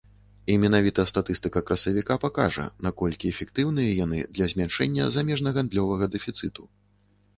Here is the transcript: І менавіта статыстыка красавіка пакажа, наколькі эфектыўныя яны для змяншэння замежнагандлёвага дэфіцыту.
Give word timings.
І 0.51 0.53
менавіта 0.61 1.03
статыстыка 1.11 1.61
красавіка 1.67 2.17
пакажа, 2.23 2.65
наколькі 2.87 3.29
эфектыўныя 3.35 3.91
яны 4.03 4.19
для 4.39 4.45
змяншэння 4.55 5.03
замежнагандлёвага 5.17 6.05
дэфіцыту. 6.17 6.63